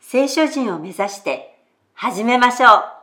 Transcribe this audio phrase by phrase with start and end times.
[0.00, 1.58] 聖書人を目指して
[1.92, 2.98] 始めましょう。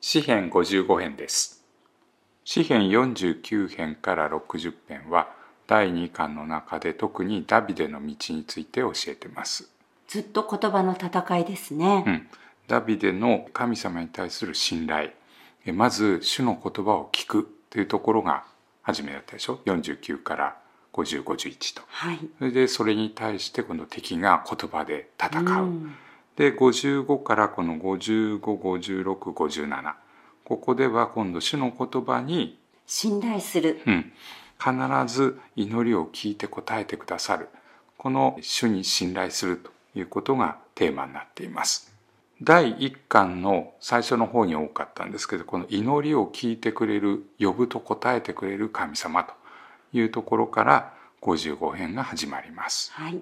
[0.00, 1.64] 詩編55編です。
[2.42, 5.28] 詩編49編から60編は
[5.66, 9.70] 第2巻の中で特にダビデの道について教えてます。
[10.08, 12.04] ずっと言葉の戦いですね。
[12.06, 12.28] うん、
[12.66, 15.10] ダビデの神様に対する信頼。
[15.66, 18.44] えまず主の言葉を聞くというところが
[18.82, 20.56] 初めだったでしょ？49から
[20.92, 21.82] 5051と。
[21.86, 22.18] はい。
[22.38, 25.94] それでそれに対してこの敵が言葉で戦う、うん。
[26.36, 29.94] で55からこの555657
[30.44, 33.82] ここでは今度主の言葉に、信頼する。
[33.86, 34.12] うん、
[34.58, 34.72] 必
[35.14, 37.50] ず祈りを聞いて答えてくださる。
[37.98, 41.92] この主に信頼するということがテーマになっています
[42.42, 49.34] 第1巻の最初の方に多かったんですけどこの祈りを聞いてくれる呼ぶと答えてくれる神様と
[49.92, 53.20] いうところから55編が始まりますはい。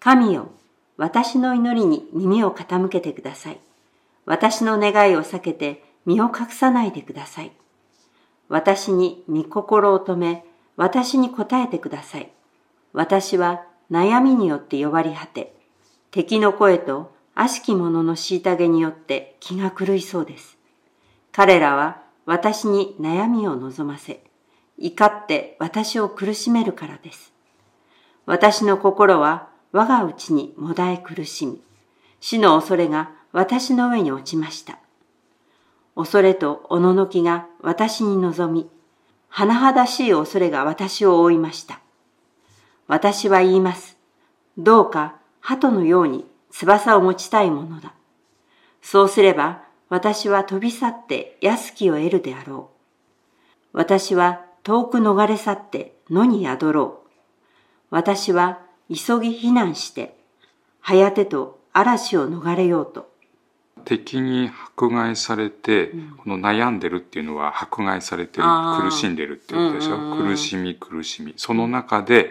[0.00, 0.52] 神よ、
[0.96, 3.58] 私の祈りに耳を傾けてください。
[4.26, 7.52] 私の願いを避けて身を隠さないでください。
[8.48, 10.44] 私に御心を止め、
[10.76, 12.30] 私に答えてください。
[12.92, 15.52] 私は悩みによって弱り果て、
[16.12, 20.58] 敵の声と悪しき者の虐げによって気が狂いそうです。
[21.30, 24.24] 彼らは私に悩みを望ませ、
[24.76, 27.32] 怒って私を苦しめるからです。
[28.26, 31.62] 私の心は我が内にもだえ苦しみ、
[32.18, 34.80] 死の恐れが私の上に落ちました。
[35.94, 38.68] 恐れとおののきが私に望み、
[39.30, 41.78] 甚だしい恐れが私を覆いました。
[42.88, 43.96] 私は言います。
[44.56, 46.26] どうか鳩のように
[46.58, 47.94] 翼を持ちたいものだ。
[48.82, 52.70] そうすれば私は飛び去って安きを得るであろ
[53.72, 53.76] う。
[53.78, 57.08] 私は遠く逃れ去って野に宿ろう。
[57.90, 60.18] 私は急ぎ避難して、
[60.80, 63.08] はやてと嵐を逃れようと。
[63.84, 68.46] 敵に迫害されて、この悩んでるっていうのは迫害されてる
[68.82, 72.30] 苦しんでるっていうことでしょ、うんうんうん苦しみ苦しみその中で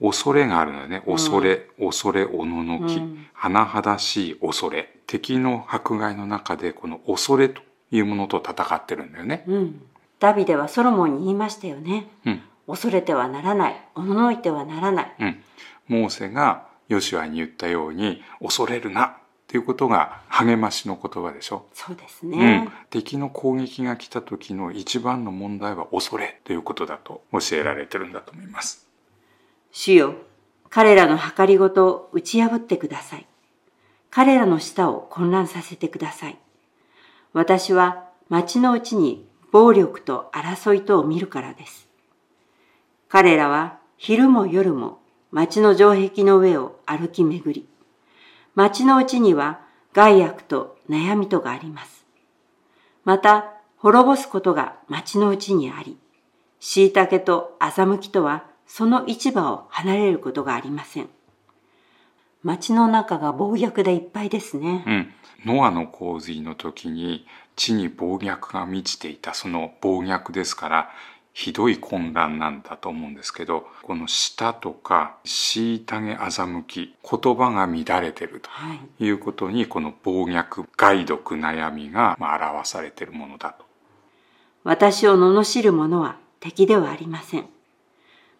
[0.00, 9.82] 恐れがあるのよね恐れ、恐れおののき、うん甚だしい恐れ敵の迫害の中でこの恐れというものと戦ってるんだよね、うん。
[10.18, 12.08] ダビデはソロモンに言いましたよね。
[12.24, 13.88] うん恐れてはならない。
[13.94, 15.14] おののいてはならない。
[15.20, 15.42] うん、
[15.86, 19.12] モーセがヨシュアに言ったように恐れるなっ
[19.46, 28.85] ていうことが励ましの言葉でしょそうですうんね。、敵の攻撃が来た時の一番の問題は恐れということだと教えられてるんだと思います。
[29.72, 30.14] 主よ、
[30.70, 33.26] 彼らの計りごとを打ち破ってください。
[34.10, 36.38] 彼らの舌を混乱させてください。
[37.32, 41.88] 私は町のうちに暴力と争いとを見るからです。
[43.08, 45.00] 彼らは昼も夜も
[45.30, 47.68] 町の城壁の上を歩き巡り、
[48.54, 49.60] 町のうちには
[49.92, 52.06] 害悪と悩みとがあります。
[53.04, 55.98] また、滅ぼすことが町のうちにあり、
[56.58, 61.08] 椎茸と欺きとはその市場を離れることがありません。
[62.42, 64.84] 町の中が暴虐でいっぱいですね。
[64.86, 65.12] うん、
[65.44, 70.90] ノアの洪水の時に地に暴虐が満ちていたその暴虐ですから
[71.32, 79.04] ひどい混乱なんだと思うんですけどこの舌とか虐げ欺き言葉が乱れてるとはい。
[79.04, 83.64] いうことにこの暴虐害毒悩みがまあ表されているものだと。
[84.64, 87.55] 私を罵る者は敵ではありません。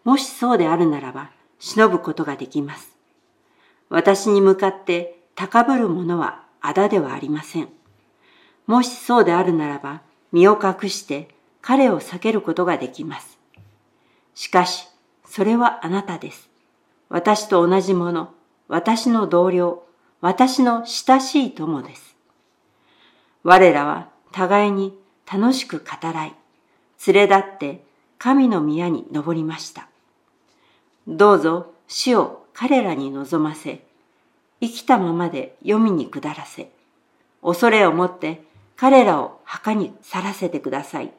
[0.07, 2.95] もしそうであるならば、忍ぶことができます。
[3.89, 7.67] 私に向かって高ぶる者は仇ではありません。
[8.67, 10.01] もしそうであるならば、
[10.31, 11.27] 身を隠して
[11.61, 13.37] 彼を避けることができます。
[14.33, 14.87] しかし、
[15.25, 16.49] それはあなたです。
[17.09, 18.31] 私と同じ者、
[18.69, 19.83] 私の同僚、
[20.21, 22.15] 私の親しい友です。
[23.43, 24.97] 我らは互いに
[25.29, 26.35] 楽しく語らい、
[27.07, 27.83] 連れ立って
[28.17, 29.89] 神の宮に登りました。
[31.07, 33.81] どうぞ死を彼らに望ませ、
[34.59, 36.69] 生きたままで読みに下らせ、
[37.41, 38.43] 恐れをもって
[38.75, 41.13] 彼らを墓に去らせてください。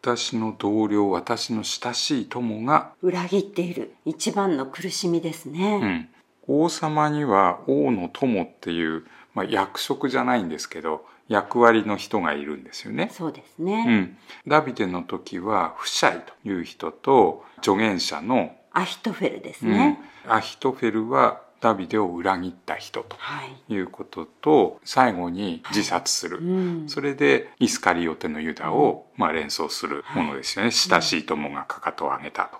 [0.00, 5.78] 私の同僚私の親しい友が、裏切っている一番の苦しみですうね。
[5.78, 6.08] ん、
[6.48, 9.04] 王様には王の友っていう、
[9.34, 13.10] まあ、役職じゃないんですけど役割の人がいるんですよね。
[13.12, 13.84] そうですうね。
[13.84, 14.16] ん、
[14.46, 19.98] ダビデの時はフシャイという人と助言者の、アヒトフェルですうんね。
[20.26, 23.72] アヒトフェルはダビデを裏切った人とはい。
[23.72, 26.88] いうことと最後に自殺する、うん。
[26.88, 32.58] それでイスカリオテのユダを、まあ、連想するものですよね、親しい友がかかとを上げたと。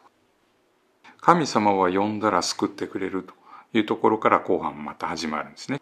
[1.20, 3.32] 神様は呼んだら救ってくれると
[3.73, 5.81] いうところから後半また始まるんですね。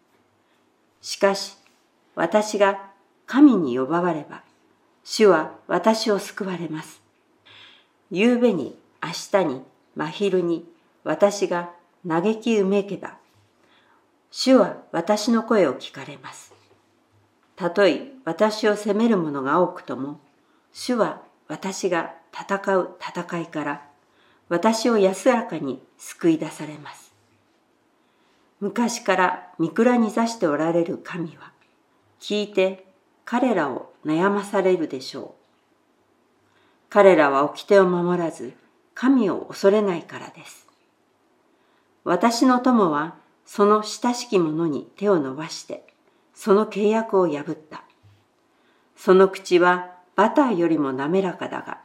[1.02, 1.56] しかし、
[2.14, 2.90] 私が
[3.26, 4.42] 神に呼ばわれば、
[5.02, 7.00] 主は私を救われます。
[8.10, 9.10] 夕べに、明
[9.42, 9.62] 日に、
[10.00, 10.64] 真昼に、
[11.04, 11.72] 私が
[12.08, 13.18] 嘆きうめけば、
[14.30, 16.54] 主は私の声を聞かれます。
[17.54, 20.18] たとえ私を責める者が多くとも、
[20.72, 23.86] 主は私が戦う戦いから、
[24.48, 27.12] 私を安らかに救い出されます。
[28.58, 31.52] 昔から御蔵に座しておられる神は、
[32.20, 32.86] 聞いて
[33.26, 35.30] 彼らを悩まされるでしょう。
[36.88, 38.54] 彼らは掟を守らず、
[38.94, 40.66] 神を恐れないからです。
[42.04, 43.14] 私の友は、
[43.44, 45.86] その親しき者に手を伸ばして、
[46.34, 47.84] その契約を破った。
[48.96, 51.80] その口はバターよりも滑らかだが、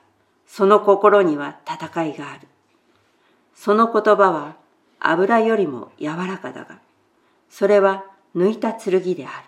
[0.47, 2.47] その心には戦いがある。
[3.55, 4.55] その言葉は
[4.99, 6.79] 油よりも柔らかだが、
[7.49, 8.05] それは
[8.35, 9.44] 抜いた剣である。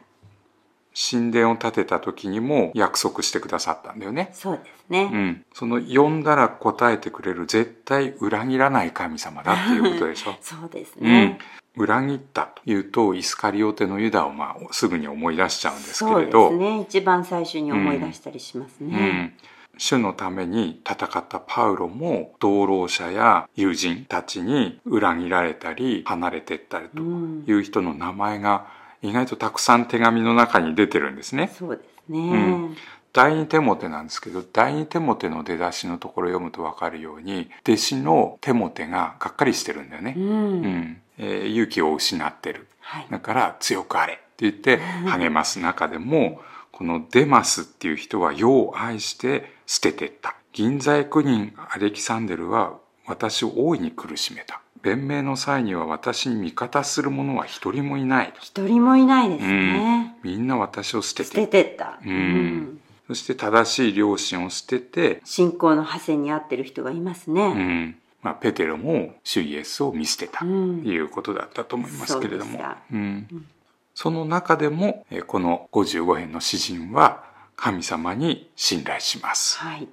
[1.10, 4.30] 神殿を建てた時にも約束してくださったんだよね。
[4.34, 5.10] そうですね。
[5.14, 5.46] うん。
[5.54, 10.36] その呼んだら答えてくれる絶対裏切らない神様だっていうことでしょ？
[10.42, 11.40] そうですうんね。。
[11.76, 16.82] 裏切ったというとイスカリオテのユダをまあすぐに思い出しちゃうんですけそうでれど、すね。
[16.82, 18.98] 一番最初に思い出したりしますうね。
[18.98, 19.34] ん、
[19.78, 28.66] 主のために戦ったパウロも同労者や友人たちに裏切られたり離れてったりとうんいう人の名前が
[29.02, 31.52] 意外とたくさん手紙の中に出てるんですね。
[31.58, 32.20] そうですね。
[32.20, 32.78] うん
[33.14, 40.14] 第二テモテなんですけど第二テモテの出だしのところを読むと分かるように弟子のテモテががっかりしてるんだよね。
[40.16, 40.26] うん。
[40.26, 40.34] う
[40.68, 42.68] んえー勇気を失ってる。
[42.82, 43.08] はい。
[43.10, 44.78] だから強くあれって言って
[45.08, 46.42] 励ます中でも、
[46.72, 50.36] このデマスっていう人は世を愛して捨ててった。
[50.54, 52.78] 銀座役人アレキサンデルは
[53.08, 54.62] 私を大いに苦しめた。
[54.81, 58.33] 弁明の際には私に味方する者は一人もいない。
[58.39, 60.18] 一人もいないですね。
[60.24, 62.00] みんな私を捨て捨てててった。
[62.06, 67.53] うんそして正しい良心を捨てて、信仰の派生に合ってる人がいますうね。
[67.53, 73.45] んまあ、ペテロも主イエスを見捨てたとうんいうことだったと思いますけれどもそうん、
[73.94, 77.24] その中でもえーこの55編の詩人は
[77.56, 79.57] 神様に信頼します。
[79.59, 79.88] はい。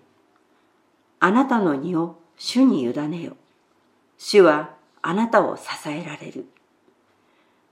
[1.21, 3.37] あなたの荷を主に委ねよ。
[4.19, 6.47] 主はあなたを支えられる。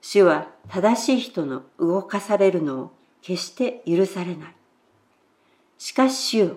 [0.00, 2.92] 主は正しい人の動かされるのを
[3.22, 4.54] 決して許されない。
[5.78, 6.56] しかし主よ、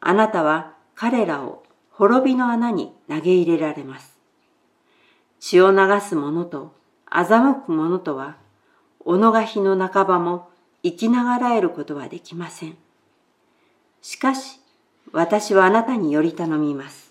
[0.00, 4.18] あなたは彼らを滅びの穴に投げ入れられます。
[5.40, 6.74] 血を流す者と
[7.10, 8.36] 欺く者とは、
[9.04, 10.48] 己が日の半ばも
[10.82, 12.76] 生きながらえることはできません。
[14.02, 14.60] しかし、
[15.12, 17.03] 私はあなたにより頼みます。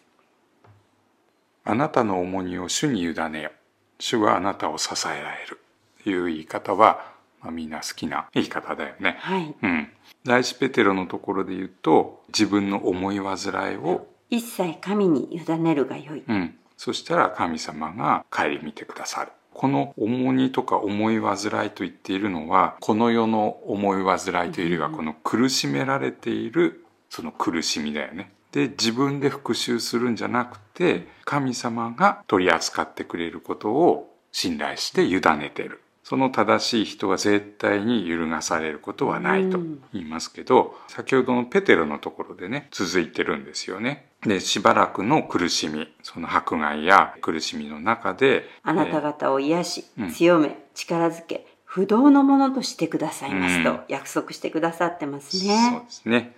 [1.66, 3.52] あなたの重荷を主に委ねよ。
[4.00, 5.60] 主はあなたを支えられる。
[6.04, 9.18] という言い方は、まあ、みんな好きな言い方だよね。
[9.20, 9.56] はい。
[9.62, 9.90] うん。
[10.26, 16.24] 第一ペテロのところで言うと、自分の思い煩いを一切神に委ねるがよい。
[16.28, 16.56] うん。
[16.76, 19.32] そしたら神様が顧みてくださる。
[19.54, 28.32] この重荷とか思い煩いと言っているのは、この世の思い煩いというよりは、この苦しめられている、その苦しみだよね。
[28.54, 35.82] で、自分で復讐するんじゃなくて、神様が取り扱ってくれることを信頼して委ねてる。
[36.04, 39.58] その正しい人は絶対に揺るがされることはないと
[39.94, 44.10] 言いますけど、先ほどのペテロのところでね、続いてるんですよね。
[44.22, 55.82] で、しばらくの苦しみ、その迫害や苦しみの中で、あなた方を癒しうん、強め、力づけ、不動のものとしてくださいますうんと約束してくださってますそうね。
[55.86, 56.36] ですね。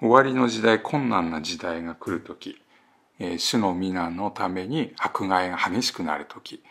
[0.00, 2.60] 終わりの時代、困難な時代が来るとき、
[3.18, 6.62] えー主の皆のために迫害が激しくなるとき、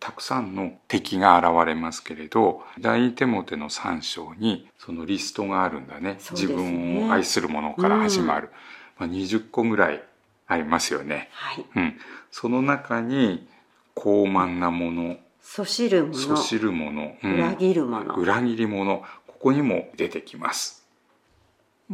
[0.00, 6.18] たくさんの敵が現れますけれど、第二テモテの3章にそのリストがあるんだね。
[6.34, 8.50] ね分を愛する者から始まる。
[8.96, 10.02] まあ、20個ぐらい
[10.46, 11.28] ありますよね。
[11.32, 11.66] はい。
[11.74, 11.98] うん。
[12.30, 13.48] その中に、
[13.94, 18.14] 高慢なもの、そしるもその、しるもの、うん裏切るもの。
[18.14, 20.86] 裏切り者ここにも出てきます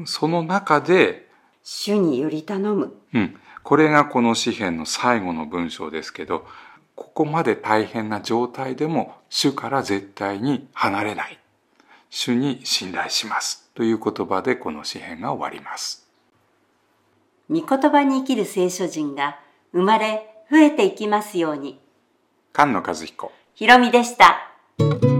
[0.07, 1.29] その中で
[1.63, 2.95] 主により頼む。
[3.13, 3.37] うん。
[3.63, 6.47] これがこの詩篇の最後の文章ですけど、
[6.95, 11.39] ここまで大変な状態でも主から絶対に離れない。
[12.11, 13.71] 主に信頼します。
[13.75, 16.07] という言葉でこの詩篇が終わります。
[17.51, 19.39] 御言葉に生きる聖書人が
[19.73, 21.81] 生まれ増えていきますように。
[22.55, 23.33] 菅野和彦。
[23.55, 25.13] ひろみでした。